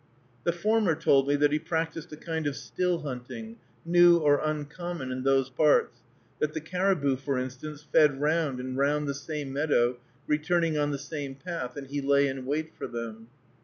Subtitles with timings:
[0.45, 5.11] The former told me that he practiced a kind of still hunting, new or uncommon
[5.11, 6.01] in those parts;
[6.39, 10.97] that the caribou, for instance, fed round and round the same meadow, returning on the
[10.97, 13.27] same path, and he lay in wait for them.